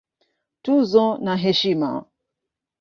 Tuzo 0.63 1.05
na 1.23 1.33
Heshima 1.43 1.91